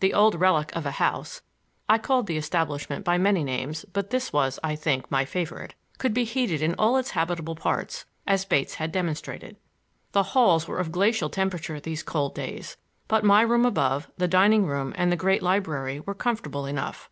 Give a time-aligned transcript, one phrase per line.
[0.00, 4.58] The old relic of a house—I called the establishment by many names, but this was,
[4.64, 9.56] I think, my favorite—could be heated in all its habitable parts, as Bates had demonstrated.
[10.12, 14.64] The halls were of glacial temperature these cold days, but my room above, the dining
[14.64, 17.10] room and the great library were comfortable enough.